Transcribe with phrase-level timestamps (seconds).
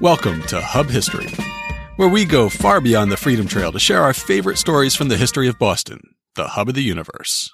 [0.00, 1.26] Welcome to Hub History,
[1.96, 5.18] where we go far beyond the Freedom Trail to share our favorite stories from the
[5.18, 6.00] history of Boston,
[6.36, 7.50] the hub of the universe.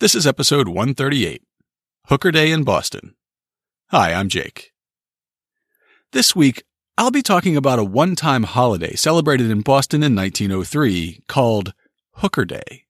[0.00, 1.42] This is episode 138
[2.06, 3.16] Hooker Day in Boston.
[3.90, 4.72] Hi, I'm Jake.
[6.12, 6.64] This week,
[6.96, 11.74] I'll be talking about a one time holiday celebrated in Boston in 1903 called
[12.12, 12.86] Hooker Day.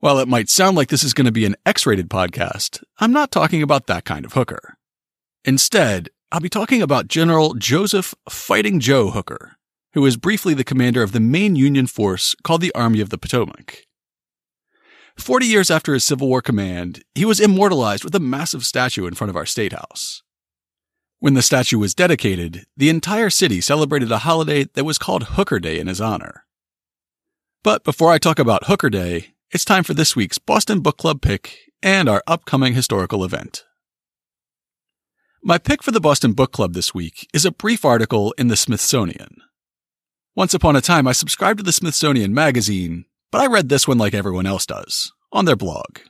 [0.00, 3.12] While it might sound like this is going to be an X rated podcast, I'm
[3.12, 4.76] not talking about that kind of hooker.
[5.44, 9.58] Instead, I'll be talking about General Joseph Fighting Joe Hooker,
[9.92, 13.18] who was briefly the commander of the main Union force called the Army of the
[13.18, 13.86] Potomac.
[15.16, 19.14] Forty years after his Civil War command, he was immortalized with a massive statue in
[19.14, 20.24] front of our State House.
[21.20, 25.60] When the statue was dedicated, the entire city celebrated a holiday that was called Hooker
[25.60, 26.44] Day in his honor.
[27.62, 31.22] But before I talk about Hooker Day, it's time for this week's Boston Book Club
[31.22, 33.64] pick and our upcoming historical event.
[35.48, 38.56] My pick for the Boston Book Club this week is a brief article in the
[38.56, 39.42] Smithsonian.
[40.34, 43.96] Once upon a time, I subscribed to the Smithsonian magazine, but I read this one
[43.96, 46.00] like everyone else does, on their blog.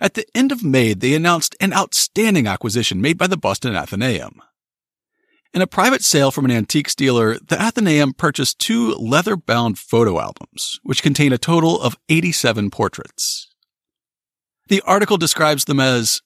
[0.00, 4.42] At the end of May, they announced an outstanding acquisition made by the Boston Athenaeum.
[5.54, 10.18] In a private sale from an antiques dealer, the Athenaeum purchased two leather bound photo
[10.18, 13.46] albums, which contain a total of 87 portraits.
[14.66, 16.20] The article describes them as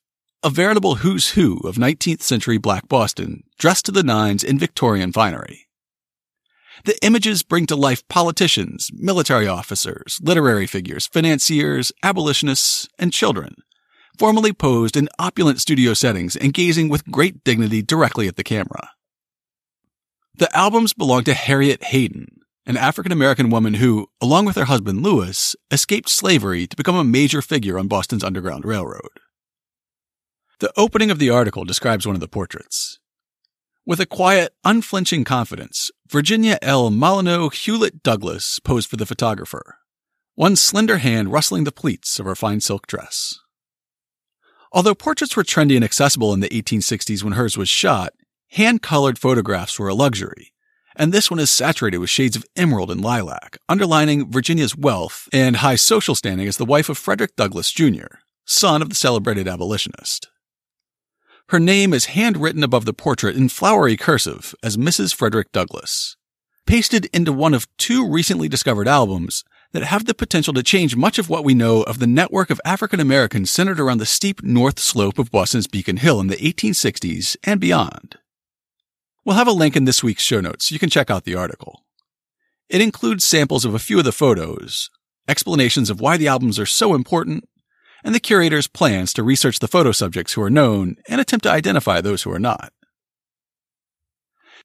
[0.45, 5.13] a veritable who's who of 19th century black Boston, dressed to the nines in Victorian
[5.13, 5.69] finery.
[6.85, 13.55] The images bring to life politicians, military officers, literary figures, financiers, abolitionists, and children,
[14.19, 18.91] formally posed in opulent studio settings and gazing with great dignity directly at the camera.
[20.35, 22.27] The albums belong to Harriet Hayden,
[22.67, 27.05] an African American woman who, along with her husband Lewis, escaped slavery to become a
[27.05, 29.22] major figure on Boston's Underground Railroad.
[30.63, 33.01] The opening of the article describes one of the portraits.
[33.85, 36.89] With a quiet, unflinching confidence, Virginia L.
[36.89, 39.79] Molyneux Hewlett Douglass posed for the photographer,
[40.37, 43.41] one slender hand rustling the pleats of her fine silk dress.
[44.71, 48.13] Although portraits were trendy and accessible in the 1860s when hers was shot,
[48.51, 50.53] hand colored photographs were a luxury,
[50.95, 55.57] and this one is saturated with shades of emerald and lilac, underlining Virginia's wealth and
[55.57, 60.29] high social standing as the wife of Frederick Douglass, Jr., son of the celebrated abolitionist.
[61.53, 65.15] Her name is handwritten above the portrait in flowery cursive as Mrs.
[65.15, 66.17] Frederick Douglass,
[66.67, 71.19] pasted into one of two recently discovered albums that have the potential to change much
[71.19, 74.79] of what we know of the network of African Americans centered around the steep north
[74.79, 78.17] slope of Boston's Beacon Hill in the 1860s and beyond.
[79.23, 81.85] We'll have a link in this week's show notes you can check out the article.
[82.71, 84.89] It includes samples of a few of the photos,
[85.29, 87.47] explanations of why the albums are so important,
[88.05, 91.51] and the curator's plans to research the photo subjects who are known and attempt to
[91.51, 92.73] identify those who are not.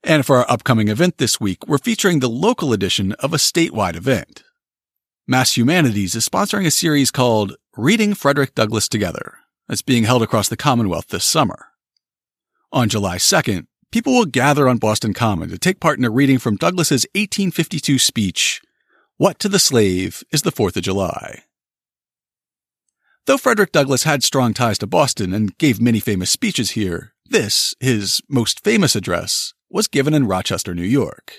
[0.04, 3.96] And for our upcoming event this week, we're featuring the local edition of a statewide
[3.96, 4.44] event.
[5.28, 10.48] Mass Humanities is sponsoring a series called Reading Frederick Douglass Together that's being held across
[10.48, 11.68] the Commonwealth this summer.
[12.72, 16.38] On July 2nd, people will gather on Boston Common to take part in a reading
[16.38, 18.62] from Douglass's 1852 speech,
[19.18, 21.44] What to the Slave is the Fourth of July.
[23.28, 27.76] Though Frederick Douglass had strong ties to Boston and gave many famous speeches here, this,
[27.82, 31.34] his most famous address, was given in Rochester, New York.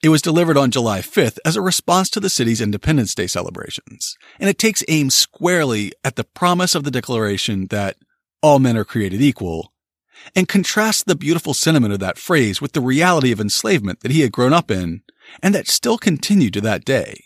[0.00, 4.16] It was delivered on July 5th as a response to the city's Independence Day celebrations,
[4.38, 7.96] and it takes aim squarely at the promise of the Declaration that
[8.40, 9.72] all men are created equal,
[10.36, 14.20] and contrasts the beautiful sentiment of that phrase with the reality of enslavement that he
[14.20, 15.02] had grown up in
[15.42, 17.24] and that still continued to that day.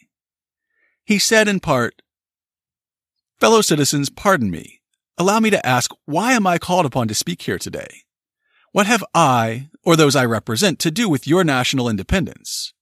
[1.05, 2.01] He said in part,
[3.39, 4.81] Fellow citizens, pardon me.
[5.19, 8.05] Allow me to ask, why am I called upon to speak here today?
[8.73, 12.73] What have I, or those I represent, to do with your national independence?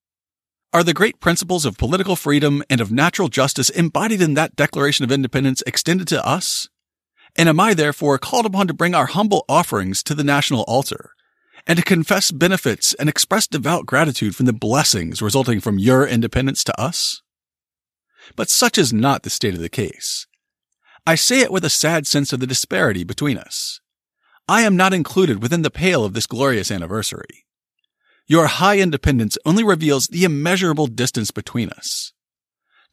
[0.73, 5.05] Are the great principles of political freedom and of natural justice embodied in that Declaration
[5.05, 6.69] of Independence extended to us?
[7.35, 11.11] And am I therefore called upon to bring our humble offerings to the national altar
[11.67, 16.63] and to confess benefits and express devout gratitude from the blessings resulting from your independence
[16.63, 17.23] to us?
[18.37, 20.29] But such is not the state of the case.
[21.07, 23.81] I say it with a sad sense of the disparity between us.
[24.49, 27.45] I am not included within the pale of this glorious anniversary.
[28.27, 32.13] Your high independence only reveals the immeasurable distance between us.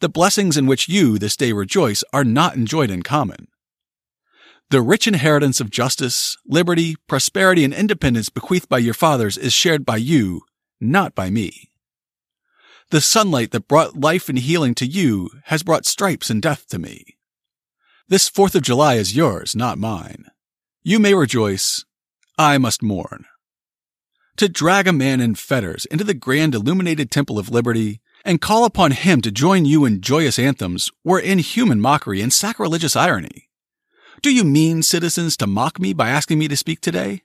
[0.02, 3.48] The blessings in which you this day rejoice are not enjoyed in common.
[4.72, 9.86] The rich inheritance of justice, liberty, prosperity, and independence bequeathed by your fathers is shared
[9.86, 10.42] by you,
[10.81, 11.69] not by me.
[12.90, 16.80] The sunlight that brought life and healing to you has brought stripes and death to
[16.80, 17.18] me.
[18.12, 20.25] This Fourth of July is yours, not mine.
[20.84, 21.86] You may rejoice.
[22.38, 23.24] I must mourn.
[24.36, 28.66] to drag a man in fetters into the grand illuminated temple of liberty and call
[28.66, 33.50] upon him to join you in joyous anthems were inhuman mockery and sacrilegious irony.
[34.22, 37.22] Do you mean, citizens, to mock me by asking me to speak today?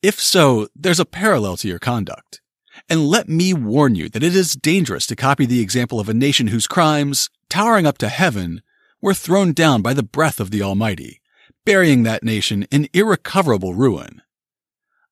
[0.00, 2.40] If so, there's a parallel to your conduct.
[2.88, 6.14] And let me warn you that it is dangerous to copy the example of a
[6.14, 8.62] nation whose crimes, towering up to heaven,
[9.00, 11.20] were thrown down by the breath of the Almighty,
[11.64, 14.22] burying that nation in irrecoverable ruin.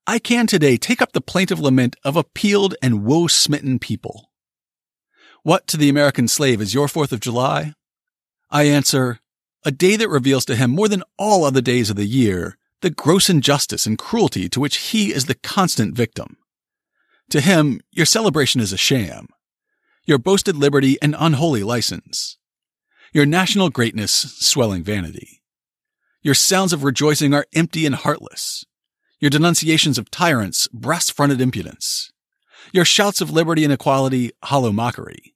[0.05, 4.31] I can today take up the plaintive lament of a peeled and woe smitten people.
[5.43, 7.73] What to the American slave is your Fourth of July?
[8.49, 9.19] I answer,
[9.65, 12.89] a day that reveals to him more than all other days of the year the
[12.89, 16.37] gross injustice and cruelty to which he is the constant victim.
[17.31, 19.27] To him, your celebration is a sham,
[20.05, 22.37] your boasted liberty an unholy license,
[23.17, 25.41] your national greatness swelling vanity.
[26.21, 28.63] Your sounds of rejoicing are empty and heartless,
[29.19, 32.11] your denunciations of tyrants, breast fronted impudence,
[32.71, 35.33] your shouts of liberty and equality, hollow mockery.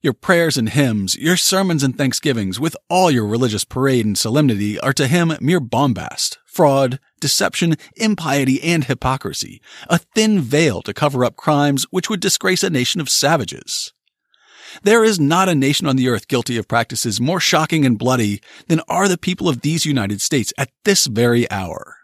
[0.00, 4.76] Your prayers and hymns, your sermons and thanksgivings, with all your religious parade and solemnity,
[4.80, 11.24] are to him mere bombast, fraud, deception, impiety, and hypocrisy, a thin veil to cover
[11.24, 13.92] up crimes which would disgrace a nation of savages.
[14.82, 18.40] There is not a nation on the earth guilty of practices more shocking and bloody
[18.66, 21.96] than are the people of these United States at this very hour.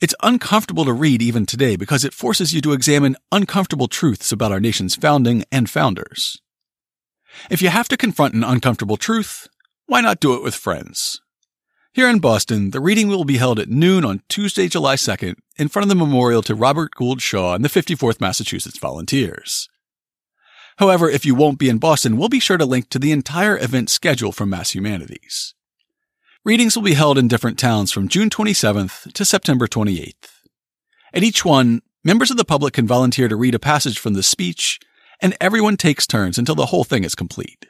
[0.00, 4.52] It's uncomfortable to read even today because it forces you to examine uncomfortable truths about
[4.52, 6.40] our nation's founding and founders.
[7.50, 9.48] If you have to confront an uncomfortable truth,
[9.86, 11.20] why not do it with friends?
[11.92, 15.66] Here in Boston, the reading will be held at noon on Tuesday, July 2nd, in
[15.66, 19.68] front of the memorial to Robert Gould Shaw and the 54th Massachusetts Volunteers.
[20.78, 23.58] However, if you won't be in Boston, we'll be sure to link to the entire
[23.58, 25.54] event schedule from Mass Humanities.
[26.44, 30.14] Readings will be held in different towns from June 27th to September 28th.
[31.12, 34.22] At each one, members of the public can volunteer to read a passage from the
[34.22, 34.78] speech,
[35.20, 37.66] and everyone takes turns until the whole thing is complete.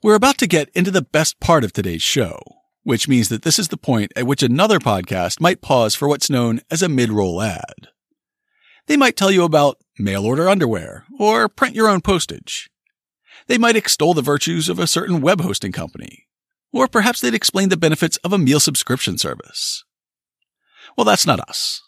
[0.00, 2.38] We're about to get into the best part of today's show,
[2.84, 6.30] which means that this is the point at which another podcast might pause for what's
[6.30, 7.88] known as a mid-roll ad.
[8.88, 12.68] They might tell you about mail order underwear or print your own postage.
[13.46, 16.28] They might extol the virtues of a certain web hosting company
[16.72, 19.84] or perhaps they'd explain the benefits of a meal subscription service.
[20.96, 21.82] Well, that's not us.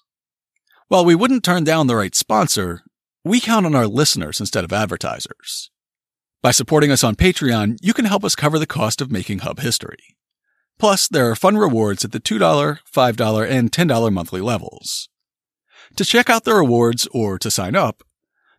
[0.88, 2.82] While we wouldn't turn down the right sponsor,
[3.24, 5.70] we count on our listeners instead of advertisers.
[6.42, 9.60] By supporting us on Patreon, you can help us cover the cost of making Hub
[9.60, 10.16] history.
[10.78, 15.09] Plus, there are fun rewards at the $2, $5, and $10 monthly levels.
[15.96, 18.02] To check out the rewards or to sign up,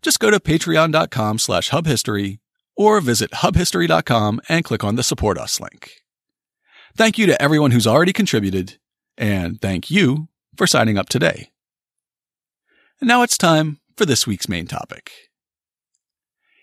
[0.01, 2.39] just go to patreon.com slash hubhistory
[2.75, 5.91] or visit hubhistory.com and click on the support us link.
[6.95, 8.77] Thank you to everyone who's already contributed,
[9.17, 11.51] and thank you for signing up today.
[12.99, 15.11] And now it's time for this week's main topic.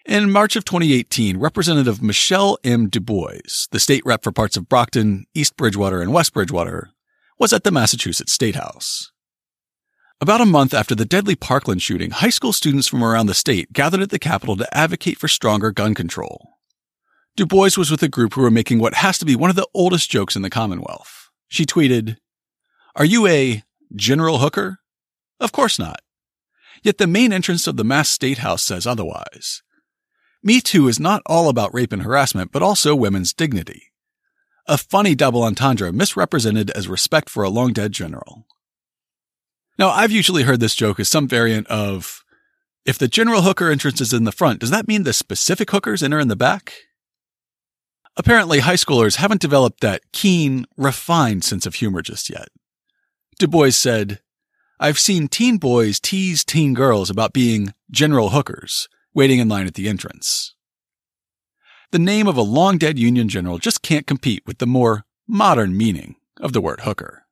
[0.05, 2.89] In March of 2018, Representative Michelle M.
[2.89, 6.91] Du Bois, the state rep for parts of Brockton, East Bridgewater, and West Bridgewater,
[7.39, 9.13] was at the Massachusetts State House.
[10.21, 13.73] About a month after the deadly Parkland shooting, high school students from around the state
[13.73, 16.59] gathered at the Capitol to advocate for stronger gun control.
[17.37, 19.55] Du Bois was with a group who were making what has to be one of
[19.55, 21.31] the oldest jokes in the Commonwealth.
[21.47, 22.17] She tweeted,
[22.97, 23.63] Are you a
[23.95, 24.81] general hooker?
[25.39, 26.01] Of course not.
[26.83, 29.63] Yet the main entrance of the Mass State House says otherwise.
[30.43, 33.93] Me Too is not all about rape and harassment, but also women's dignity.
[34.67, 38.47] A funny double entendre misrepresented as respect for a long dead general.
[39.79, 42.25] Now, I've usually heard this joke as some variant of,
[42.85, 46.03] if the general hooker entrance is in the front, does that mean the specific hookers
[46.03, 46.73] enter in the back?
[48.17, 52.49] Apparently, high schoolers haven't developed that keen, refined sense of humor just yet.
[53.39, 54.19] Du Bois said,
[54.81, 59.75] I've seen teen boys tease teen girls about being general hookers, waiting in line at
[59.75, 60.57] the entrance.
[61.93, 65.77] The name of a long dead Union general just can't compete with the more modern
[65.77, 67.28] meaning of the word hooker.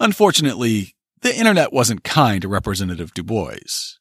[0.00, 3.98] Unfortunately, the internet wasn't kind to Representative Du Bois.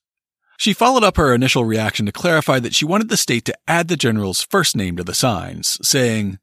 [0.57, 3.89] She followed up her initial reaction to clarify that she wanted the state to add
[3.89, 6.39] the general's first name to the signs, saying,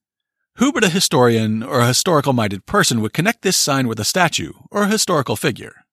[0.56, 4.04] Who but a historian or a historical minded person would connect this sign with a
[4.04, 5.86] statue or a historical figure?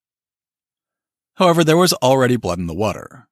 [1.36, 3.28] However, there was already blood in the water.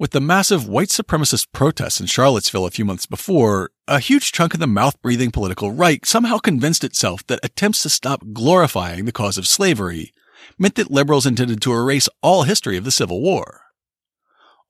[0.00, 4.54] With the massive white supremacist protests in Charlottesville a few months before, a huge chunk
[4.54, 9.12] of the mouth breathing political right somehow convinced itself that attempts to stop glorifying the
[9.12, 10.14] cause of slavery
[10.58, 13.60] meant that liberals intended to erase all history of the Civil War.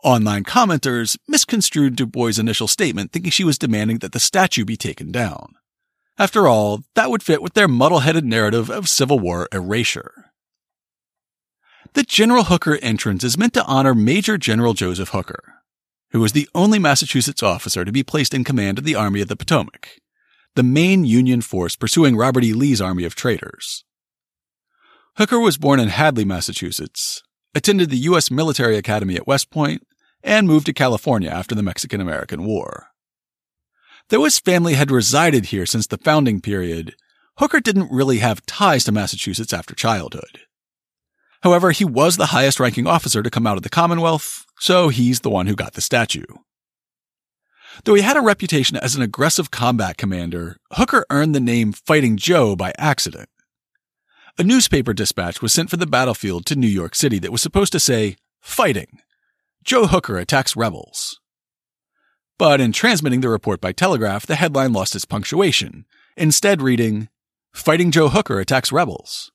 [0.03, 4.77] Online commenters misconstrued Du Bois' initial statement thinking she was demanding that the statue be
[4.77, 5.55] taken down.
[6.19, 10.30] After all, that would fit with their muddle-headed narrative of Civil War erasure.
[11.95, 15.43] The General Hooker entrance is meant to honor Major General Joseph Hooker,
[16.13, 19.27] who was the only Massachusetts officer to be placed in command of the Army of
[19.27, 19.89] the Potomac,
[20.55, 22.53] the main Union force pursuing Robert E.
[22.53, 23.85] Lee's Army of Traitors.
[25.17, 27.25] Hooker was born in Hadley, Massachusetts,
[27.57, 28.31] attended the U.S.
[28.31, 29.85] Military Academy at West Point,
[30.23, 32.87] and moved to California after the Mexican American War.
[34.11, 36.95] Though his family had resided here since the founding period,
[37.39, 40.43] Hooker didn't really have ties to Massachusetts after childhood.
[41.43, 45.21] However, he was the highest ranking officer to come out of the Commonwealth, so he's
[45.21, 46.27] the one who got the statue.
[47.85, 52.17] Though he had a reputation as an aggressive combat commander, Hooker earned the name Fighting
[52.17, 53.29] Joe by accident.
[54.39, 57.73] A newspaper dispatch was sent from the battlefield to New York City that was supposed
[57.73, 59.01] to say, Fighting.
[59.65, 61.21] Joe Hooker attacks rebels.
[62.39, 65.85] But in transmitting the report by telegraph, the headline lost its punctuation,
[66.17, 67.09] instead reading,
[67.53, 69.31] Fighting Joe Hooker attacks rebels.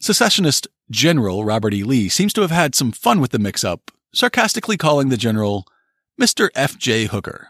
[0.00, 1.82] Secessionist General Robert E.
[1.82, 5.66] Lee seems to have had some fun with the mix up, sarcastically calling the general
[6.20, 6.48] Mr.
[6.54, 6.78] F.
[6.78, 7.06] J.
[7.06, 7.48] Hooker.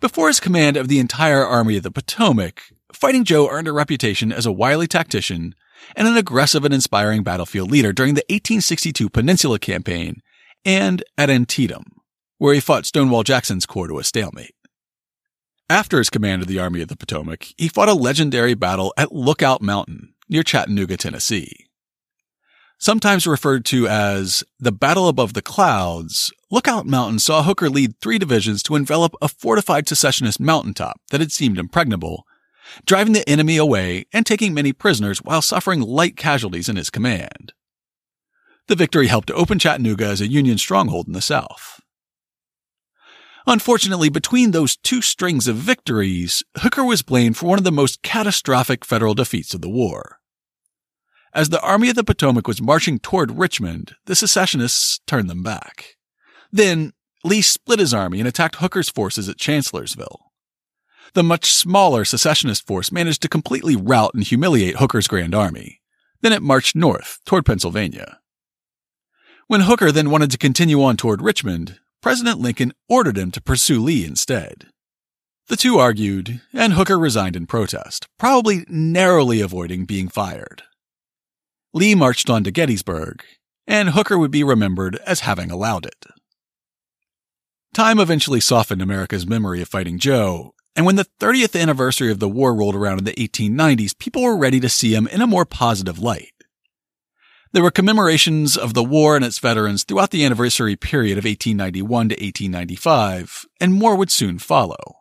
[0.00, 2.62] Before his command of the entire Army of the Potomac,
[2.96, 5.54] Fighting Joe earned a reputation as a wily tactician
[5.94, 10.22] and an aggressive and inspiring battlefield leader during the 1862 Peninsula Campaign
[10.64, 11.84] and at Antietam,
[12.38, 14.54] where he fought Stonewall Jackson's corps to a stalemate.
[15.68, 19.12] After his command of the Army of the Potomac, he fought a legendary battle at
[19.12, 21.66] Lookout Mountain near Chattanooga, Tennessee.
[22.78, 28.18] Sometimes referred to as the Battle Above the Clouds, Lookout Mountain saw Hooker lead three
[28.18, 32.26] divisions to envelop a fortified secessionist mountaintop that had seemed impregnable,
[32.84, 37.54] driving the enemy away and taking many prisoners while suffering light casualties in his command.
[38.68, 41.75] The victory helped to open Chattanooga as a Union stronghold in the South.
[43.46, 48.02] Unfortunately, between those two strings of victories, Hooker was blamed for one of the most
[48.02, 50.18] catastrophic federal defeats of the war.
[51.32, 55.96] As the Army of the Potomac was marching toward Richmond, the secessionists turned them back.
[56.50, 60.32] Then, Lee split his army and attacked Hooker's forces at Chancellorsville.
[61.14, 65.80] The much smaller secessionist force managed to completely rout and humiliate Hooker's Grand Army.
[66.20, 68.20] Then it marched north toward Pennsylvania.
[69.46, 73.82] When Hooker then wanted to continue on toward Richmond, President Lincoln ordered him to pursue
[73.82, 74.68] Lee instead.
[75.48, 80.62] The two argued, and Hooker resigned in protest, probably narrowly avoiding being fired.
[81.74, 83.24] Lee marched on to Gettysburg,
[83.66, 86.06] and Hooker would be remembered as having allowed it.
[87.74, 92.28] Time eventually softened America's memory of Fighting Joe, and when the 30th anniversary of the
[92.28, 95.44] war rolled around in the 1890s, people were ready to see him in a more
[95.44, 96.35] positive light.
[97.56, 102.10] There were commemorations of the war and its veterans throughout the anniversary period of 1891
[102.10, 104.98] to 1895, and more would soon follow.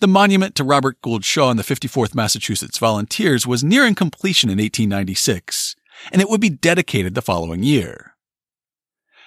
[0.00, 4.56] The monument to Robert Gould Shaw and the 54th Massachusetts Volunteers was nearing completion in
[4.56, 5.76] 1896,
[6.10, 8.14] and it would be dedicated the following year.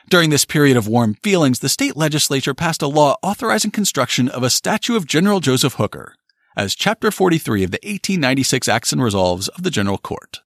[0.10, 4.41] During this period of warm feelings, the state legislature passed a law authorizing construction of
[4.41, 6.15] a statue of General Joseph Hooker
[6.58, 10.39] as Chapter 43 of the 1896 Acts and Resolves of the General Court.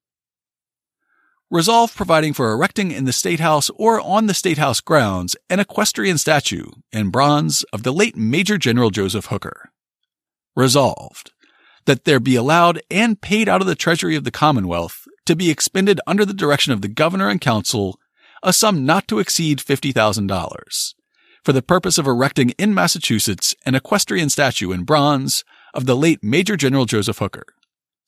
[1.51, 5.59] Resolve providing for erecting in the State House or on the State House grounds an
[5.59, 9.71] equestrian statue in bronze of the late Major General Joseph Hooker.
[10.55, 11.31] Resolved
[11.85, 15.49] that there be allowed and paid out of the Treasury of the Commonwealth to be
[15.49, 17.99] expended under the direction of the Governor and Council
[18.43, 20.93] a sum not to exceed $50,000
[21.43, 26.23] for the purpose of erecting in Massachusetts an equestrian statue in bronze of the late
[26.23, 27.47] Major General Joseph Hooker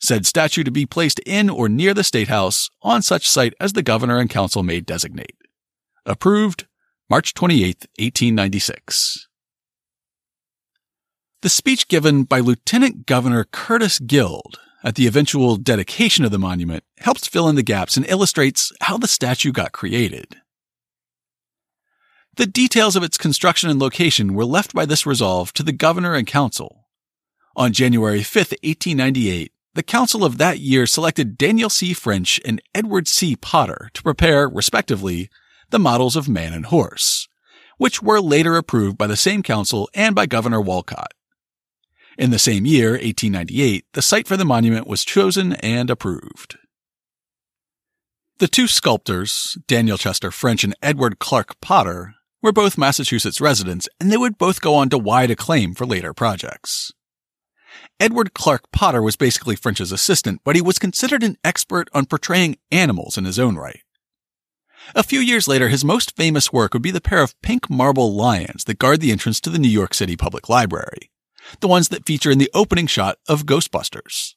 [0.01, 3.73] said statue to be placed in or near the State House on such site as
[3.73, 5.35] the governor and council may designate.
[6.05, 6.65] Approved
[7.09, 9.27] March 28, 1896.
[11.41, 16.83] The speech given by Lieutenant Governor Curtis Guild at the eventual dedication of the monument
[16.97, 20.37] helps fill in the gaps and illustrates how the statue got created.
[22.37, 26.15] The details of its construction and location were left by this resolve to the governor
[26.15, 26.87] and council.
[27.55, 31.93] On January 5, 1898, the council of that year selected Daniel C.
[31.93, 33.35] French and Edward C.
[33.35, 35.29] Potter to prepare, respectively,
[35.69, 37.27] the models of man and horse,
[37.77, 41.13] which were later approved by the same council and by Governor Wolcott.
[42.17, 46.57] In the same year, 1898, the site for the monument was chosen and approved.
[48.39, 54.11] The two sculptors, Daniel Chester French and Edward Clark Potter, were both Massachusetts residents, and
[54.11, 56.91] they would both go on to wide acclaim for later projects.
[58.01, 62.57] Edward Clark Potter was basically French's assistant, but he was considered an expert on portraying
[62.71, 63.83] animals in his own right.
[64.95, 68.11] A few years later, his most famous work would be the pair of pink marble
[68.11, 71.11] lions that guard the entrance to the New York City Public Library,
[71.59, 74.33] the ones that feature in the opening shot of Ghostbusters.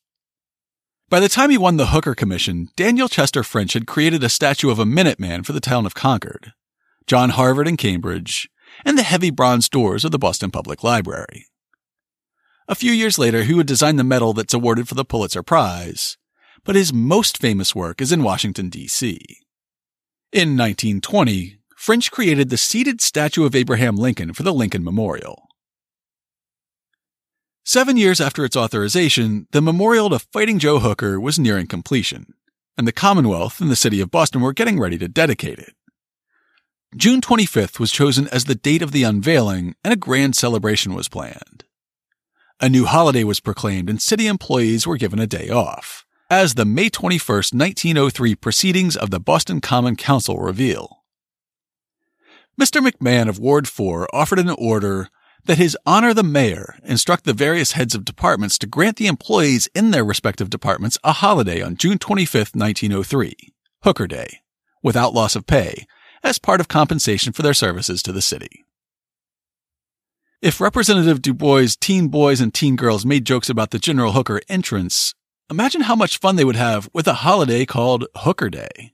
[1.09, 4.69] By the time he won the Hooker Commission, Daniel Chester French had created a statue
[4.69, 6.53] of a Minuteman for the town of Concord,
[7.07, 8.47] John Harvard and Cambridge,
[8.85, 11.47] and the heavy bronze doors of the Boston Public Library.
[12.67, 16.17] A few years later, he would design the medal that's awarded for the Pulitzer Prize,
[16.65, 19.19] but his most famous work is in Washington, D.C.
[20.33, 25.47] In 1920, French created the seated statue of Abraham Lincoln for the Lincoln Memorial.
[27.67, 32.33] Seven years after its authorization, the memorial to Fighting Joe Hooker was nearing completion,
[32.79, 35.75] and the Commonwealth and the city of Boston were getting ready to dedicate it.
[36.97, 41.09] June 25th was chosen as the date of the unveiling, and a grand celebration was
[41.09, 41.64] planned.
[42.61, 46.65] A new holiday was proclaimed, and city employees were given a day off, as the
[46.65, 51.03] May 21, 1903 proceedings of the Boston Common Council reveal.
[52.59, 52.81] Mr.
[52.81, 55.09] McMahon of Ward 4 offered an order
[55.47, 59.69] that His Honor the Mayor instruct the various heads of departments to grant the employees
[59.75, 63.35] in their respective departments a holiday on June 25, 1903,
[63.83, 64.43] Hooker Day,
[64.81, 65.87] without loss of pay,
[66.23, 68.64] as part of compensation for their services to the city.
[70.45, 74.43] If Representative Du Bois' teen boys and teen girls made jokes about the General Hooker
[74.47, 75.15] entrance,
[75.49, 78.93] imagine how much fun they would have with a holiday called Hooker Day.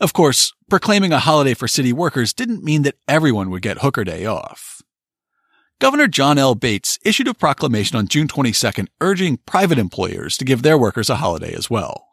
[0.00, 4.02] Of course, proclaiming a holiday for city workers didn't mean that everyone would get Hooker
[4.02, 4.80] Day off.
[5.78, 6.54] Governor John L.
[6.54, 11.16] Bates issued a proclamation on June 22nd urging private employers to give their workers a
[11.16, 12.08] holiday as well.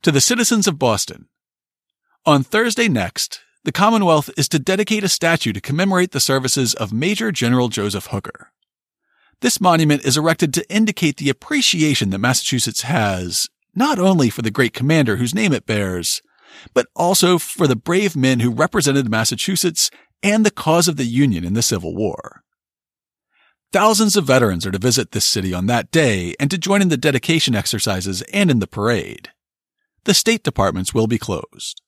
[0.00, 1.28] To the citizens of Boston,
[2.24, 6.92] on Thursday next, the Commonwealth is to dedicate a statue to commemorate the services of
[6.92, 8.52] Major General Joseph Hooker.
[9.40, 14.50] This monument is erected to indicate the appreciation that Massachusetts has, not only for the
[14.50, 16.22] great commander whose name it bears,
[16.74, 19.90] but also for the brave men who represented Massachusetts
[20.22, 22.42] and the cause of the Union in the Civil War.
[23.70, 26.88] Thousands of veterans are to visit this city on that day and to join in
[26.88, 29.30] the dedication exercises and in the parade.
[30.04, 31.82] The state departments will be closed.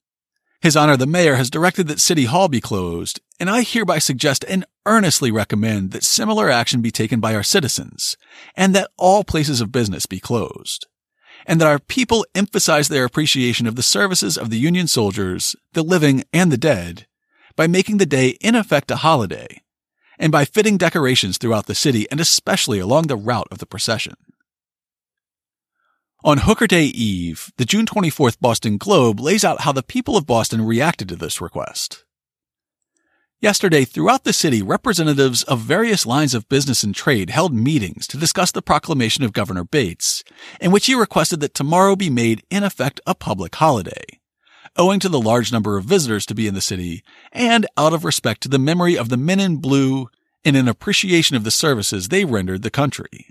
[0.61, 4.45] His Honor the Mayor has directed that City Hall be closed, and I hereby suggest
[4.47, 8.19] and earnestly recommend that similar action be taken by our citizens,
[8.55, 10.87] and that all places of business be closed,
[11.47, 15.83] and that our people emphasize their appreciation of the services of the Union soldiers, the
[15.83, 17.07] living and the dead,
[17.57, 19.63] by making the day in effect a holiday,
[20.19, 24.15] and by fitting decorations throughout the city and especially along the route of the procession.
[26.23, 30.27] On Hooker Day Eve, the June 24th Boston Globe lays out how the people of
[30.27, 32.05] Boston reacted to this request.
[33.41, 38.19] Yesterday, throughout the city, representatives of various lines of business and trade held meetings to
[38.19, 40.23] discuss the proclamation of Governor Bates,
[40.61, 44.05] in which he requested that tomorrow be made in effect a public holiday,
[44.77, 47.03] owing to the large number of visitors to be in the city,
[47.33, 50.11] and out of respect to the memory of the men in blue
[50.45, 53.29] and in appreciation of the services they rendered the country.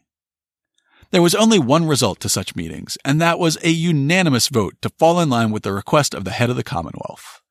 [1.11, 4.91] There was only one result to such meetings, and that was a unanimous vote to
[4.99, 7.41] fall in line with the request of the head of the Commonwealth.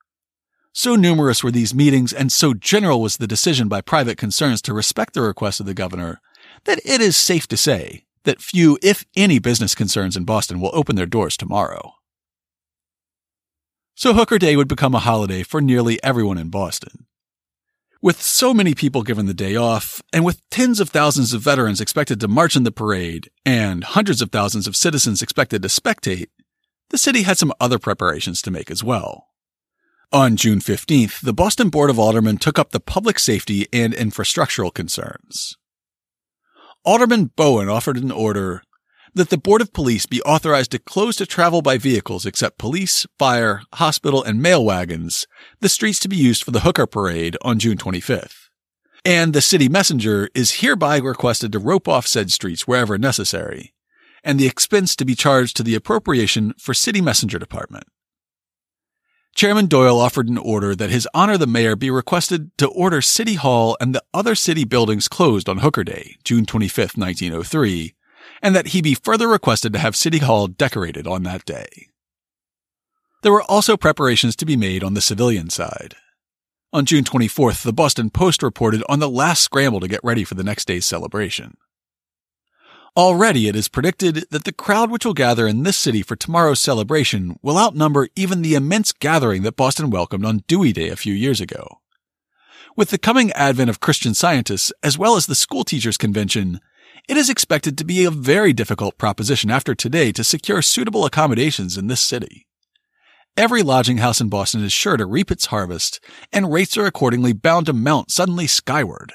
[0.73, 4.73] So numerous were these meetings, and so general was the decision by private concerns to
[4.73, 6.21] respect the request of the governor,
[6.67, 10.71] that it is safe to say that few, if any, business concerns in Boston will
[10.73, 11.95] open their doors tomorrow.
[13.97, 17.07] So Hooker Day would become a holiday for nearly everyone in Boston.
[18.01, 21.81] With so many people given the day off, and with tens of thousands of veterans
[21.81, 26.29] expected to march in the parade, and hundreds of thousands of citizens expected to spectate,
[26.91, 29.27] the city had some other preparations to make as well.
[30.13, 34.73] On June 15th, the Boston Board of Aldermen took up the public safety and infrastructural
[34.73, 35.57] concerns.
[36.85, 38.63] Alderman Bowen offered an order
[39.15, 43.07] that the Board of Police be authorized to close to travel by vehicles except police,
[43.19, 45.27] fire, hospital, and mail wagons,
[45.61, 48.49] the streets to be used for the Hooker Parade on June 25th.
[49.05, 53.73] And the city messenger is hereby requested to rope off said streets wherever necessary,
[54.25, 57.85] and the expense to be charged to the appropriation for city messenger department.
[59.35, 63.35] Chairman Doyle offered an order that His Honor the Mayor be requested to order City
[63.35, 67.95] Hall and the other city buildings closed on Hooker Day, June 25, 1903,
[68.43, 71.89] and that he be further requested to have City Hall decorated on that day.
[73.23, 75.97] There were also preparations to be made on the civilian side.
[76.73, 80.35] On June 24th, the Boston Post reported on the last scramble to get ready for
[80.35, 81.57] the next day's celebration.
[82.97, 86.61] Already it is predicted that the crowd which will gather in this city for tomorrow's
[86.61, 91.15] celebration will outnumber even the immense gathering that Boston welcomed on Dewey Day a few
[91.15, 91.81] years ago.
[92.77, 96.61] With the coming advent of Christian scientists, as well as the school teachers convention,
[97.09, 101.79] it is expected to be a very difficult proposition after today to secure suitable accommodations
[101.79, 102.47] in this city.
[103.35, 107.33] Every lodging house in Boston is sure to reap its harvest, and rates are accordingly
[107.33, 109.15] bound to mount suddenly skyward.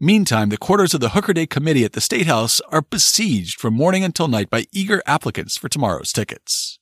[0.00, 3.74] Meantime, the quarters of the Hooker Day Committee at the State House are besieged from
[3.74, 6.78] morning until night by eager applicants for tomorrow's tickets.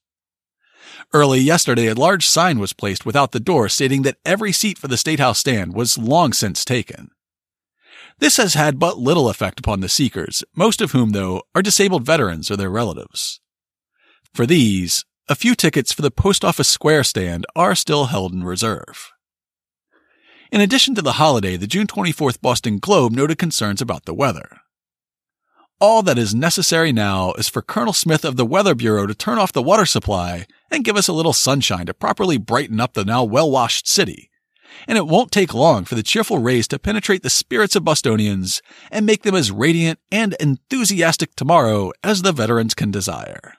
[1.13, 4.87] Early yesterday, a large sign was placed without the door stating that every seat for
[4.89, 7.11] the State House stand was long since taken.
[8.19, 12.05] This has had but little effect upon the seekers, most of whom, though, are disabled
[12.05, 13.41] veterans or their relatives.
[14.33, 18.45] For these, a few tickets for the Post Office Square stand are still held in
[18.45, 19.11] reserve.
[20.53, 24.61] In addition to the holiday, the June 24th Boston Globe noted concerns about the weather.
[25.81, 29.39] All that is necessary now is for Colonel Smith of the Weather Bureau to turn
[29.39, 33.05] off the water supply and give us a little sunshine to properly brighten up the
[33.05, 34.31] now well washed city.
[34.87, 38.63] And it won't take long for the cheerful rays to penetrate the spirits of Bostonians
[38.91, 43.55] and make them as radiant and enthusiastic tomorrow as the veterans can desire.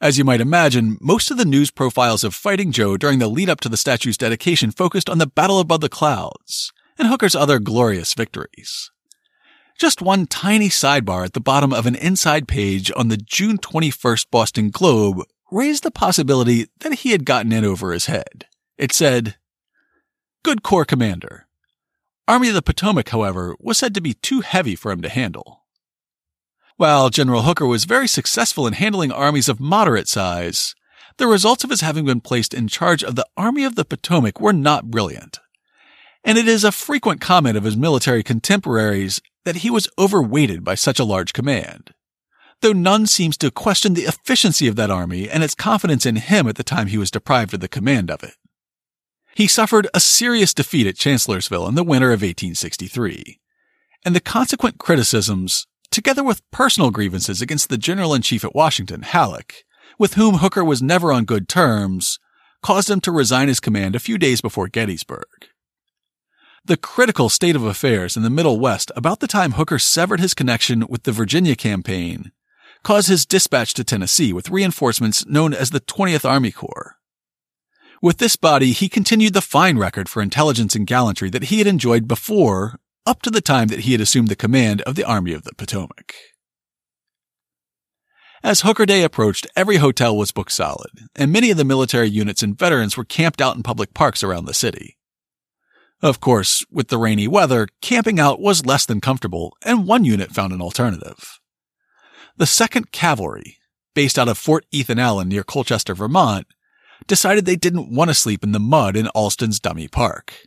[0.00, 3.50] As you might imagine, most of the news profiles of Fighting Joe during the lead
[3.50, 7.58] up to the statue's dedication focused on the battle above the clouds and Hooker's other
[7.58, 8.90] glorious victories.
[9.78, 14.26] Just one tiny sidebar at the bottom of an inside page on the June 21st
[14.30, 18.46] Boston Globe raised the possibility that he had gotten in over his head.
[18.78, 19.36] It said,
[20.44, 21.48] Good Corps Commander.
[22.28, 25.64] Army of the Potomac, however, was said to be too heavy for him to handle.
[26.76, 30.76] While General Hooker was very successful in handling armies of moderate size,
[31.16, 34.40] the results of his having been placed in charge of the Army of the Potomac
[34.40, 35.40] were not brilliant.
[36.22, 40.76] And it is a frequent comment of his military contemporaries that he was overweighted by
[40.76, 41.94] such a large command.
[42.60, 46.46] Though none seems to question the efficiency of that army and its confidence in him
[46.46, 48.34] at the time he was deprived of the command of it.
[49.38, 53.38] He suffered a serious defeat at Chancellorsville in the winter of 1863,
[54.04, 59.02] and the consequent criticisms together with personal grievances against the general in chief at Washington,
[59.02, 59.62] Halleck,
[59.96, 62.18] with whom Hooker was never on good terms,
[62.64, 65.28] caused him to resign his command a few days before Gettysburg.
[66.64, 70.34] The critical state of affairs in the Middle West about the time Hooker severed his
[70.34, 72.32] connection with the Virginia campaign
[72.82, 76.97] caused his dispatch to Tennessee with reinforcements known as the 20th Army Corps.
[78.00, 81.66] With this body, he continued the fine record for intelligence and gallantry that he had
[81.66, 85.32] enjoyed before up to the time that he had assumed the command of the Army
[85.32, 86.14] of the Potomac.
[88.42, 92.42] As Hooker Day approached, every hotel was booked solid, and many of the military units
[92.42, 94.96] and veterans were camped out in public parks around the city.
[96.00, 100.30] Of course, with the rainy weather, camping out was less than comfortable, and one unit
[100.30, 101.40] found an alternative.
[102.36, 103.58] The 2nd Cavalry,
[103.94, 106.46] based out of Fort Ethan Allen near Colchester, Vermont,
[107.06, 110.46] decided they didn't want to sleep in the mud in Allston's Dummy Park.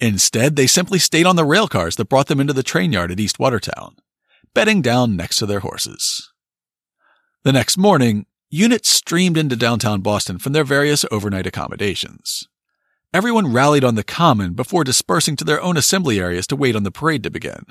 [0.00, 3.10] Instead, they simply stayed on the rail cars that brought them into the train yard
[3.10, 3.96] at East Watertown,
[4.54, 6.32] bedding down next to their horses.
[7.42, 12.48] The next morning, units streamed into downtown Boston from their various overnight accommodations.
[13.12, 16.82] Everyone rallied on the Common before dispersing to their own assembly areas to wait on
[16.82, 17.64] the parade to begin.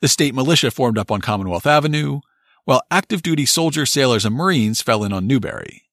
[0.00, 2.20] The state militia formed up on Commonwealth Avenue,
[2.64, 5.83] while active duty soldiers, sailors, and Marines fell in on Newbury.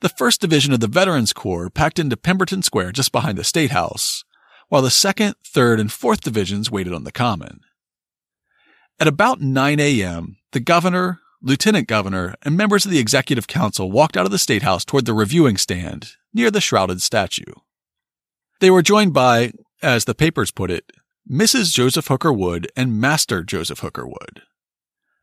[0.00, 3.70] The 1st Division of the Veterans Corps packed into Pemberton Square just behind the State
[3.70, 4.24] House,
[4.68, 7.60] while the 2nd, 3rd, and 4th Divisions waited on the Common.
[9.00, 14.18] At about 9 a.m., the governor, lieutenant governor, and members of the executive council walked
[14.18, 17.52] out of the State House toward the reviewing stand near the shrouded statue.
[18.60, 20.92] They were joined by, as the papers put it,
[21.30, 21.72] Mrs.
[21.72, 24.42] Joseph Hooker Wood and Master Joseph Hooker Wood.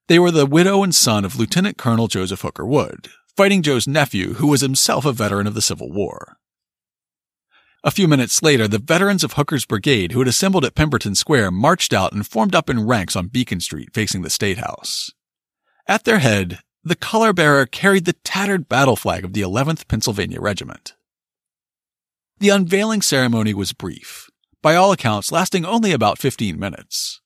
[0.07, 4.33] They were the widow and son of Lieutenant Colonel Joseph Hooker Wood, Fighting Joe's nephew,
[4.33, 6.37] who was himself a veteran of the Civil War.
[7.83, 11.49] A few minutes later, the veterans of Hooker's brigade who had assembled at Pemberton Square
[11.49, 15.11] marched out and formed up in ranks on Beacon Street facing the State House.
[15.87, 20.39] At their head, the color bearer carried the tattered battle flag of the 11th Pennsylvania
[20.39, 20.93] Regiment.
[22.37, 24.29] The unveiling ceremony was brief,
[24.61, 27.19] by all accounts lasting only about 15 minutes.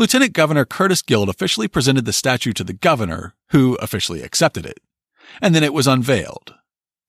[0.00, 4.78] Lieutenant Governor Curtis Guild officially presented the statue to the governor, who officially accepted it,
[5.42, 6.54] and then it was unveiled.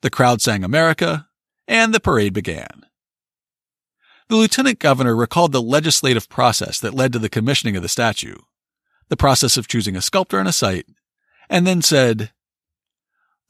[0.01, 1.27] The crowd sang America,
[1.67, 2.87] and the parade began.
[4.27, 8.37] The lieutenant governor recalled the legislative process that led to the commissioning of the statue,
[9.07, 10.87] the process of choosing a sculptor and a site,
[11.47, 12.31] and then said,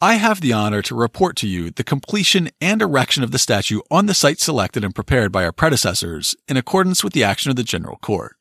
[0.02, 3.80] I have the honor to report to you the completion and erection of the statue
[3.90, 7.56] on the site selected and prepared by our predecessors in accordance with the action of
[7.56, 8.36] the General Court.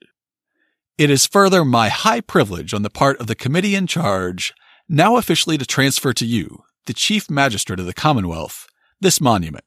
[0.99, 4.53] It is further my high privilege on the part of the committee in charge
[4.89, 8.67] now officially to transfer to you, the Chief Magistrate of the Commonwealth,
[9.01, 9.65] this monument,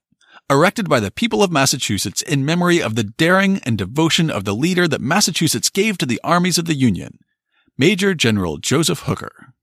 [0.49, 4.53] erected by the people of Massachusetts in memory of the daring and devotion of the
[4.53, 7.19] leader that Massachusetts gave to the armies of the Union,
[7.77, 9.53] Major General Joseph Hooker.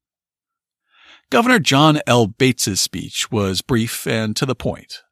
[1.28, 2.28] Governor John L.
[2.28, 5.02] Bates's speech was brief and to the point.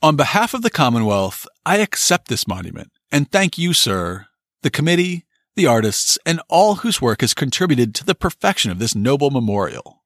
[0.00, 4.26] On behalf of the Commonwealth, I accept this monument and thank you, sir,
[4.66, 5.24] the committee,
[5.54, 10.02] the artists, and all whose work has contributed to the perfection of this noble memorial.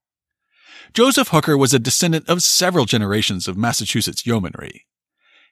[0.93, 4.85] Joseph Hooker was a descendant of several generations of Massachusetts yeomanry.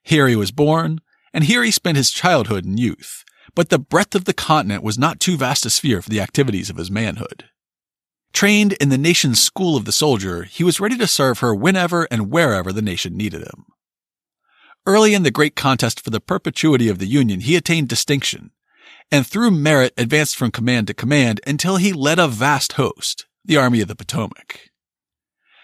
[0.02, 1.00] Here he was born,
[1.32, 4.98] and here he spent his childhood and youth, but the breadth of the continent was
[4.98, 7.44] not too vast a sphere for the activities of his manhood.
[8.34, 12.06] Trained in the nation's school of the soldier, he was ready to serve her whenever
[12.10, 13.64] and wherever the nation needed him.
[14.84, 18.50] Early in the great contest for the perpetuity of the Union, he attained distinction,
[19.10, 23.56] and through merit advanced from command to command until he led a vast host, the
[23.56, 24.70] Army of the Potomac.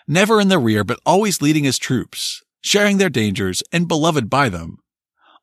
[0.07, 4.48] Never in the rear, but always leading his troops, sharing their dangers and beloved by
[4.48, 4.78] them,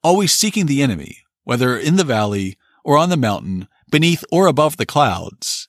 [0.04, 4.78] always seeking the enemy, whether in the valley or on the mountain, beneath or above
[4.78, 5.68] the clouds.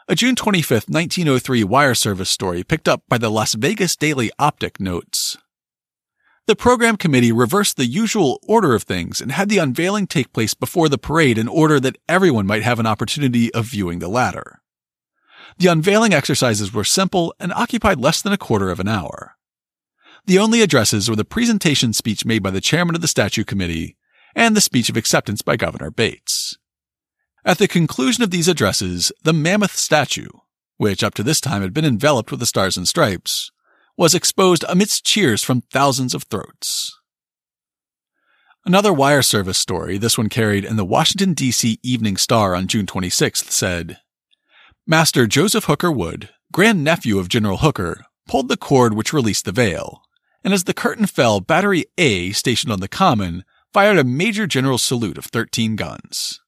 [0.06, 4.78] A June 25, 1903 wire service story picked up by the Las Vegas Daily Optic
[4.78, 5.36] notes.
[6.46, 10.52] The program committee reversed the usual order of things and had the unveiling take place
[10.52, 14.60] before the parade in order that everyone might have an opportunity of viewing the latter.
[15.56, 19.36] The unveiling exercises were simple and occupied less than a quarter of an hour.
[20.26, 23.96] The only addresses were the presentation speech made by the chairman of the statue committee
[24.34, 26.58] and the speech of acceptance by Governor Bates.
[27.42, 30.28] At the conclusion of these addresses, the mammoth statue,
[30.76, 33.50] which up to this time had been enveloped with the stars and stripes,
[33.96, 36.98] was exposed amidst cheers from thousands of throats.
[38.66, 41.78] Another wire service story, this one carried in the Washington, D.C.
[41.82, 43.98] Evening Star on June 26th, said,
[44.86, 50.02] Master Joseph Hooker Wood, grandnephew of General Hooker, pulled the cord which released the veil,
[50.42, 54.78] and as the curtain fell, Battery A, stationed on the Common, fired a Major General
[54.78, 56.40] salute of 13 guns.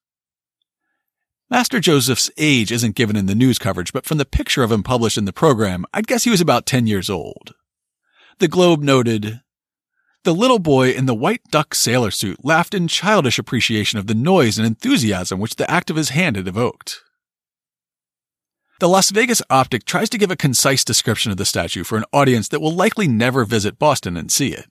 [1.49, 4.83] Master Joseph's age isn't given in the news coverage, but from the picture of him
[4.83, 7.55] published in the program, I'd guess he was about 10 years old.
[8.41, 9.43] The Globe noted,
[10.25, 14.15] The little boy in the white duck sailor suit laughed in childish appreciation of the
[14.15, 17.01] noise and enthusiasm which the act of his hand had evoked.
[18.81, 22.05] The Las Vegas Optic tries to give a concise description of the statue for an
[22.13, 24.67] audience that will likely never visit Boston and see it.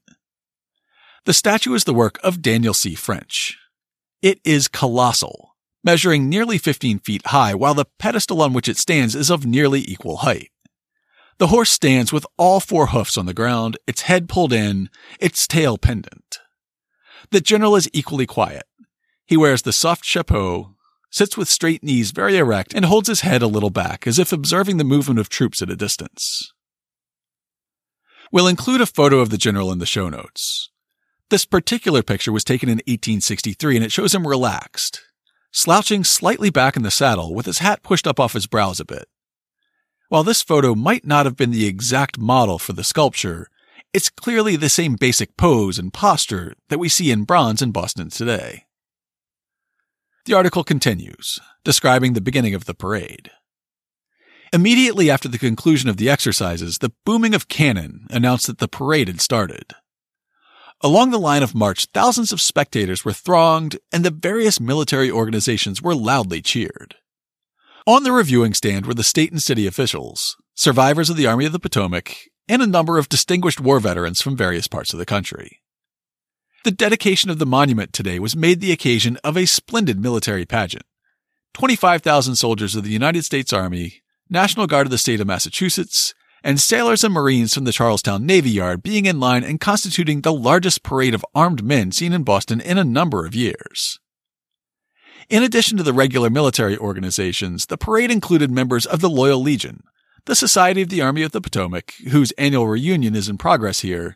[1.23, 2.93] The statue is the work of Daniel C.
[2.93, 3.57] French.
[4.21, 5.54] It is colossal,
[5.85, 9.81] measuring nearly 15 feet high, while the pedestal on which it stands is of nearly
[9.81, 10.49] equal height.
[11.37, 15.47] The horse stands with all four hoofs on the ground, its head pulled in, its
[15.47, 16.39] tail pendant.
[17.31, 18.63] The general is equally quiet.
[19.25, 20.75] He wears the soft chapeau,
[21.11, 24.31] sits with straight knees very erect, and holds his head a little back, as if
[24.31, 26.51] observing the movement of troops at a distance.
[28.31, 30.71] We'll include a photo of the general in the show notes.
[31.29, 35.01] This particular picture was taken in 1863 and it shows him relaxed,
[35.55, 38.85] slouching slightly back in the saddle with his hat pushed up off his brows a
[38.85, 39.07] bit.
[40.09, 43.47] While this photo might not have been the exact model for the sculpture,
[43.93, 48.09] it's clearly the same basic pose and posture that we see in bronze in Boston
[48.09, 48.65] today.
[50.25, 53.31] The article continues, describing the beginning of the parade.
[54.51, 59.07] Immediately after the conclusion of the exercises, the booming of cannon announced that the parade
[59.07, 59.73] had started.
[60.81, 65.81] Along the line of march, thousands of spectators were thronged, and the various military organizations
[65.81, 66.95] were loudly cheered.
[67.87, 71.51] On the reviewing stand were the state and city officials, survivors of the Army of
[71.51, 72.15] the Potomac,
[72.47, 75.61] and a number of distinguished war veterans from various parts of the country.
[76.63, 80.85] The dedication of the monument today was made the occasion of a splendid military pageant.
[81.53, 86.13] 25,000 soldiers of the United States Army, National Guard of the state of Massachusetts,
[86.45, 90.31] and sailors and Marines from the Charlestown Navy Yard being in line and constituting the
[90.31, 93.99] largest parade of armed men seen in Boston in a number of years.
[95.27, 99.81] In addition to the regular military organizations, the parade included members of the Loyal Legion,
[100.25, 104.15] the Society of the Army of the Potomac, whose annual reunion is in progress here,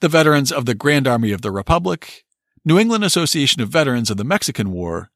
[0.00, 2.24] the veterans of the Grand Army of the Republic,
[2.64, 5.10] New England Association of Veterans of the Mexican War,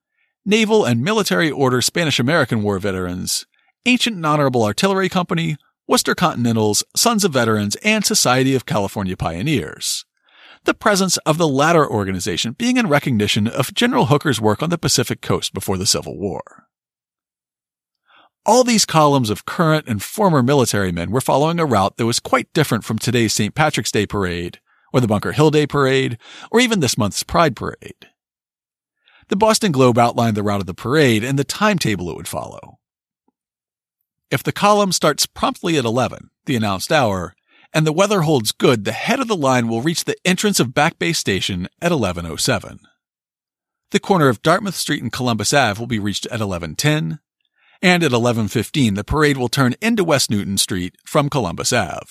[0.45, 3.47] Naval and Military Order Spanish American War Veterans,
[3.87, 5.57] Ancient and Honorable Artillery Company,
[5.89, 10.05] Worcester Continentals, Sons of Veterans, and Society of California Pioneers.
[10.65, 14.79] The presence of the latter organization being in recognition of General Hooker's work on the
[14.79, 16.69] Pacific coast before the Civil War.
[18.47, 22.21] All these columns of current and former military men were following a route that was
[22.21, 23.53] quite different from today's St.
[23.53, 24.61] Patrick's Day parade,
[24.93, 26.17] or the Bunker Hill Day parade,
[26.53, 28.09] or even this month's Pride parade.
[29.29, 32.79] The Boston Globe outlined the route of the parade and the timetable it would follow.
[34.33, 37.35] If the column starts promptly at 11, the announced hour,
[37.75, 40.73] and the weather holds good, the head of the line will reach the entrance of
[40.73, 42.81] Back Bay Station at 1107.
[43.91, 47.21] The corner of Dartmouth Street and Columbus Ave will be reached at 1110,
[47.83, 52.07] and at 11:15 the parade will turn into West Newton Street from Columbus Ave.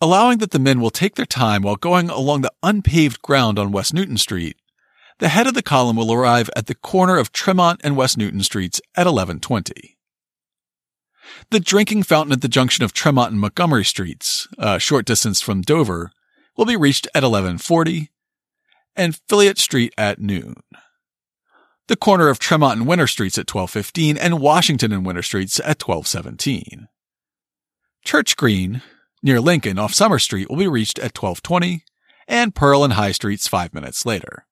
[0.00, 3.70] Allowing that the men will take their time while going along the unpaved ground on
[3.70, 4.56] West Newton Street,
[5.20, 8.42] the head of the column will arrive at the corner of Tremont and West Newton
[8.42, 9.93] Streets at 11:20.
[11.50, 15.62] The drinking fountain at the junction of Tremont and Montgomery Streets, a short distance from
[15.62, 16.10] Dover,
[16.56, 18.08] will be reached at 11:40,
[18.96, 20.56] and Fillette Street at noon
[21.86, 25.82] the corner of Tremont and Winter Streets at 1215 and Washington and Winter Streets at
[25.82, 26.88] 1217.
[28.04, 28.82] Church Green,
[29.22, 31.84] near Lincoln off Summer Street, will be reached at 1220
[32.26, 34.46] and Pearl and High Streets five minutes later.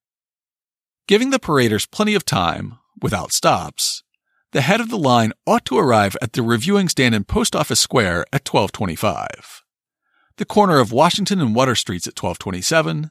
[1.08, 4.02] Giving the paraders plenty of time, without stops,
[4.52, 7.80] the head of the line ought to arrive at the reviewing stand in Post Office
[7.80, 9.64] Square at 1225,
[10.36, 13.10] the corner of Washington and Water Streets at 1227,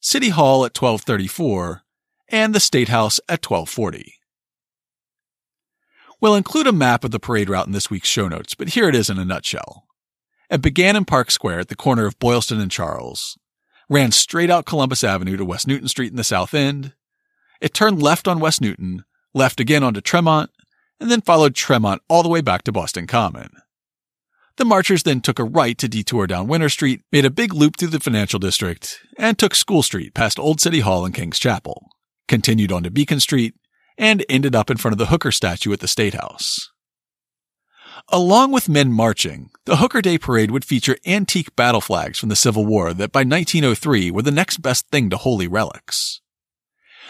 [0.00, 1.82] City Hall at 1234,
[2.28, 4.14] and the State House at 1240.
[6.20, 8.88] We'll include a map of the parade route in this week's show notes, but here
[8.88, 9.86] it is in a nutshell.
[10.48, 13.36] It began in Park Square at the corner of Boylston and Charles,
[13.88, 16.94] ran straight out Columbus Avenue to West Newton Street in the south end.
[17.60, 20.50] It turned left on West Newton, left again onto Tremont,
[21.00, 23.50] and then followed Tremont all the way back to Boston Common.
[24.56, 27.76] The marchers then took a right to detour down Winter Street, made a big loop
[27.76, 31.88] through the financial district, and took School Street past Old City Hall and King's Chapel
[32.28, 33.54] continued on to Beacon Street,
[33.96, 36.70] and ended up in front of the Hooker statue at the State House.
[38.10, 42.36] Along with men marching, the Hooker Day Parade would feature antique battle flags from the
[42.36, 46.20] Civil War that by 1903 were the next best thing to holy relics.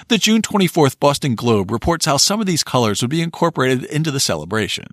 [0.06, 4.12] The June 24th Boston Globe reports how some of these colors would be incorporated into
[4.12, 4.86] the celebration.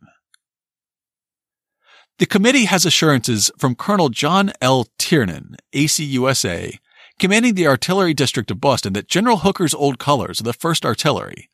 [2.18, 4.88] The committee has assurances from Colonel John L.
[4.98, 6.80] Tiernan, ACUSA,
[7.20, 11.50] commanding the Artillery District of Boston that General Hooker's old colors of the 1st Artillery,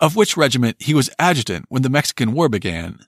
[0.00, 3.00] of which regiment he was adjutant when the Mexican War began,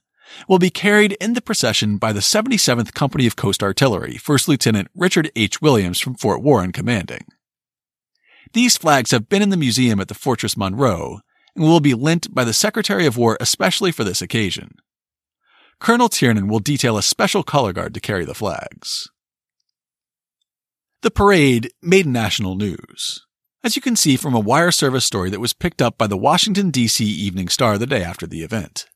[0.47, 4.89] will be carried in the procession by the 77th Company of Coast Artillery, First Lieutenant
[4.93, 5.61] Richard H.
[5.61, 7.25] Williams from Fort Warren commanding.
[8.53, 11.19] These flags have been in the museum at the Fortress Monroe
[11.55, 14.75] and will be lent by the Secretary of War especially for this occasion.
[15.79, 19.09] Colonel Tiernan will detail a special color guard to carry the flags.
[21.01, 23.25] The parade made national news,
[23.63, 26.17] as you can see from a wire service story that was picked up by the
[26.17, 27.05] Washington, D.C.
[27.05, 28.87] Evening Star the day after the event.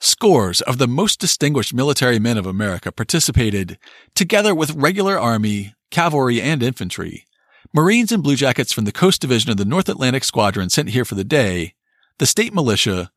[0.00, 3.78] Scores of the most distinguished military men of America participated,
[4.14, 7.26] together with regular Army, cavalry, and infantry,
[7.74, 11.14] Marines and Bluejackets from the Coast Division of the North Atlantic Squadron sent here for
[11.14, 11.74] the day,
[12.18, 13.10] the state militia,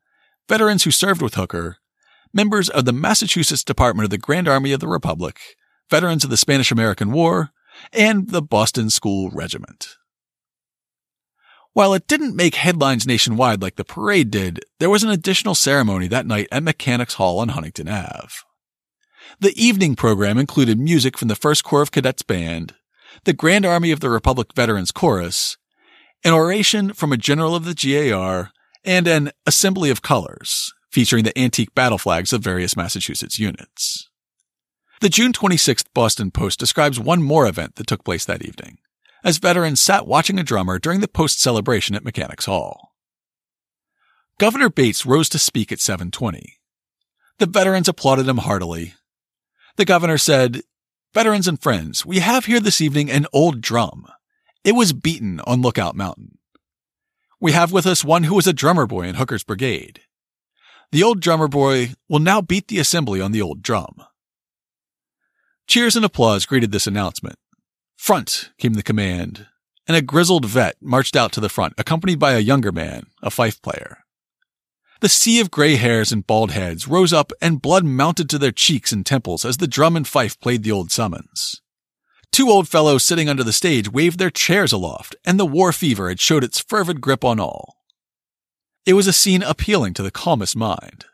[0.48, 1.78] veterans who served with Hooker,
[2.32, 5.40] members of the Massachusetts Department of the Grand Army of the Republic,
[5.90, 7.50] veterans of the Spanish American War,
[7.92, 9.96] and the Boston School Regiment.
[11.74, 16.06] While it didn't make headlines nationwide like the parade did, there was an additional ceremony
[16.08, 18.34] that night at Mechanics Hall on Huntington Ave.
[19.40, 22.74] The evening program included music from the 1st Corps of Cadets Band,
[23.24, 25.56] the Grand Army of the Republic Veterans Chorus,
[26.24, 28.52] an oration from a general of the GAR,
[28.84, 34.08] and an Assembly of Colors, featuring the antique battle flags of various Massachusetts units.
[35.00, 38.78] The June 26th Boston Post describes one more event that took place that evening,
[39.24, 42.92] as veterans sat watching a drummer during the post celebration at Mechanics Hall.
[44.38, 46.58] Governor Bates rose to speak at 720.
[47.38, 48.94] The veterans applauded him heartily.
[49.76, 50.62] The governor said,
[51.14, 54.06] Veterans and friends, we have here this evening an old drum.
[54.64, 56.38] It was beaten on Lookout Mountain.
[57.38, 60.00] We have with us one who was a drummer boy in Hooker's brigade.
[60.90, 64.02] The old drummer boy will now beat the assembly on the old drum.
[65.66, 67.36] Cheers and applause greeted this announcement.
[67.94, 69.48] Front came the command,
[69.86, 73.30] and a grizzled vet marched out to the front, accompanied by a younger man, a
[73.30, 74.01] fife player.
[75.02, 78.52] The sea of gray hairs and bald heads rose up and blood mounted to their
[78.52, 81.60] cheeks and temples as the drum and fife played the old summons.
[82.30, 86.08] Two old fellows sitting under the stage waved their chairs aloft, and the war fever
[86.08, 87.78] had showed its fervid grip on all.
[88.86, 91.04] It was a scene appealing to the calmest mind.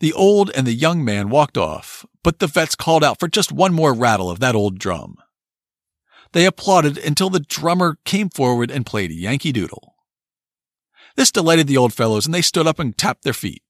[0.00, 3.50] The old and the young man walked off, but the vets called out for just
[3.50, 5.16] one more rattle of that old drum.
[6.32, 9.95] They applauded until the drummer came forward and played Yankee Doodle.
[11.16, 13.62] This delighted the old fellows, and they stood up and tapped their feet.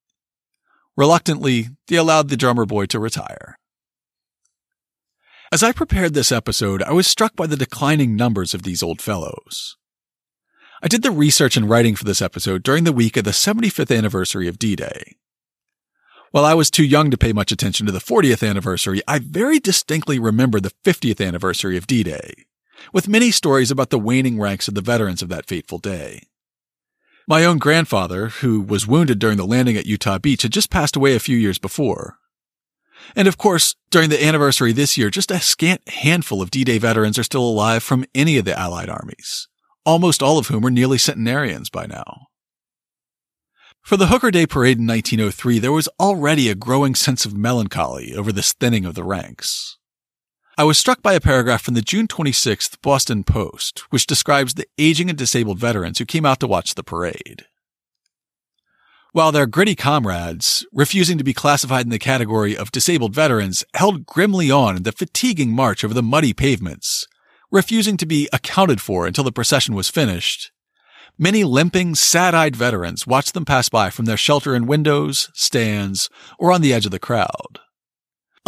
[0.97, 3.59] Reluctantly, they allowed the drummer boy to retire.
[5.53, 9.01] As I prepared this episode, I was struck by the declining numbers of these old
[9.01, 9.77] fellows.
[10.83, 13.97] I did the research and writing for this episode during the week of the 75th
[13.97, 15.17] anniversary of D Day.
[16.33, 19.61] While I was too young to pay much attention to the 40th anniversary, I very
[19.61, 22.35] distinctly remember the 50th anniversary of D Day,
[22.93, 26.23] with many stories about the waning ranks of the veterans of that fateful day.
[27.29, 30.95] My own grandfather, who was wounded during the landing at Utah Beach, had just passed
[30.95, 32.19] away a few years before.
[33.17, 37.19] And of course, during the anniversary this year, just a scant handful of D-Day veterans
[37.19, 39.49] are still alive from any of the Allied armies,
[39.85, 42.29] almost all of whom are nearly centenarians by now.
[43.83, 48.15] For the Hooker Day Parade in 1903, there was already a growing sense of melancholy
[48.15, 49.76] over this thinning of the ranks.
[50.59, 54.67] I was struck by a paragraph from the June 26th Boston Post, which describes the
[54.79, 57.45] aging and disabled veterans who came out to watch the parade.
[59.13, 64.07] While their gritty comrades, refusing to be classified in the category of disabled veterans, held
[64.07, 67.07] grimly on in the fatiguing march over the muddy pavements,
[67.51, 70.53] refusing to be accounted for until the procession was finished,
[71.19, 76.51] many limping, sad-eyed veterans watched them pass by from their shelter in windows, stands, or
[76.51, 77.61] on the edge of the crowd.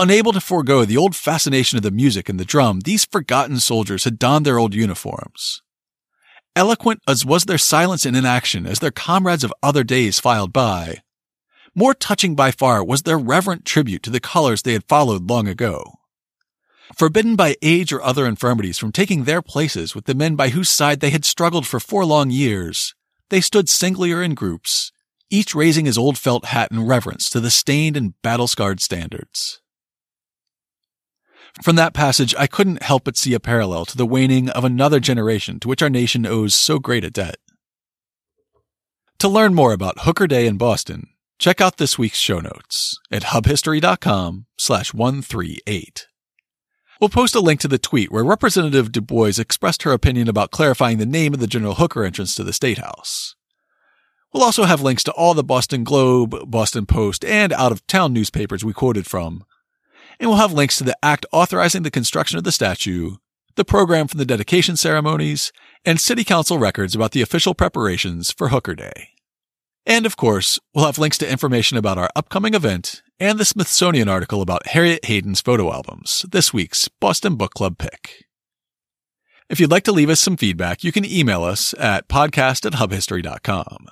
[0.01, 4.05] Unable to forego the old fascination of the music and the drum, these forgotten soldiers
[4.05, 5.61] had donned their old uniforms.
[6.55, 10.99] Eloquent as was their silence and inaction as their comrades of other days filed by,
[11.75, 15.47] more touching by far was their reverent tribute to the colors they had followed long
[15.47, 15.95] ago.
[16.97, 20.69] Forbidden by age or other infirmities from taking their places with the men by whose
[20.69, 22.95] side they had struggled for four long years,
[23.31, 24.91] they stood singly or in groups,
[25.29, 29.61] each raising his old felt hat in reverence to the stained and battle scarred standards.
[31.63, 35.01] From that passage, I couldn't help but see a parallel to the waning of another
[35.01, 37.37] generation to which our nation owes so great a debt.
[39.19, 43.25] To learn more about Hooker Day in Boston, check out this week's show notes at
[43.25, 46.07] hubhistory.com slash 138.
[47.01, 50.51] We'll post a link to the tweet where Representative Du Bois expressed her opinion about
[50.51, 53.35] clarifying the name of the General Hooker entrance to the State House.
[54.33, 58.13] We'll also have links to all the Boston Globe, Boston Post, and out of town
[58.13, 59.45] newspapers we quoted from,
[60.19, 63.17] and we'll have links to the act authorizing the construction of the statue,
[63.57, 65.53] the program for the dedication ceremonies,
[65.85, 69.11] and city council records about the official preparations for Hooker Day.
[69.87, 74.09] And of course, we'll have links to information about our upcoming event and the Smithsonian
[74.09, 78.27] article about Harriet Hayden's photo albums, this week's Boston Book Club pick.
[79.49, 82.75] If you'd like to leave us some feedback, you can email us at podcast at
[82.75, 83.87] hubhistory.com.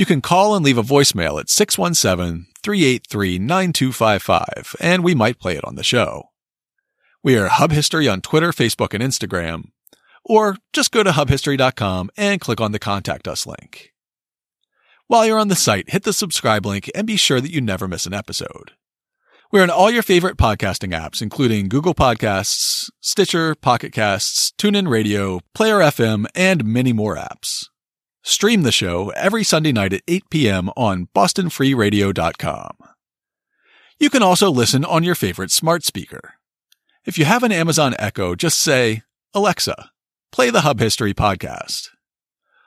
[0.00, 5.58] You can call and leave a voicemail at 617 383 9255, and we might play
[5.58, 6.30] it on the show.
[7.22, 9.72] We are Hub History on Twitter, Facebook, and Instagram,
[10.24, 13.92] or just go to hubhistory.com and click on the Contact Us link.
[15.06, 17.86] While you're on the site, hit the subscribe link and be sure that you never
[17.86, 18.70] miss an episode.
[19.52, 25.40] We're in all your favorite podcasting apps, including Google Podcasts, Stitcher, Pocket Casts, TuneIn Radio,
[25.54, 27.66] Player FM, and many more apps.
[28.22, 30.68] Stream the show every Sunday night at 8 p.m.
[30.76, 32.76] on bostonfreeradio.com.
[33.98, 36.34] You can also listen on your favorite smart speaker.
[37.04, 39.02] If you have an Amazon Echo, just say,
[39.34, 39.90] Alexa,
[40.32, 41.88] play the Hub History podcast.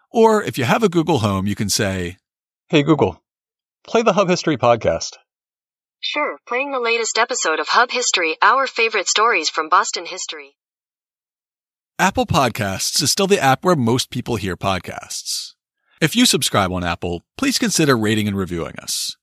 [0.09, 2.17] Or if you have a Google Home, you can say,
[2.67, 3.21] Hey Google,
[3.85, 5.17] play the Hub History podcast.
[5.99, 10.55] Sure, playing the latest episode of Hub History, our favorite stories from Boston history.
[11.99, 15.53] Apple Podcasts is still the app where most people hear podcasts.
[16.01, 19.15] If you subscribe on Apple, please consider rating and reviewing us.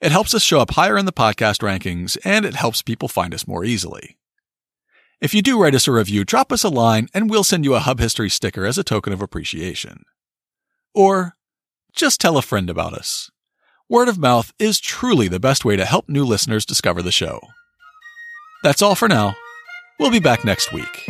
[0.00, 3.34] It helps us show up higher in the podcast rankings and it helps people find
[3.34, 4.18] us more easily.
[5.20, 7.74] If you do write us a review, drop us a line and we'll send you
[7.74, 10.04] a Hub History sticker as a token of appreciation.
[10.94, 11.34] Or
[11.92, 13.32] just tell a friend about us.
[13.88, 17.40] Word of mouth is truly the best way to help new listeners discover the show.
[18.62, 19.34] That's all for now.
[19.98, 21.08] We'll be back next week.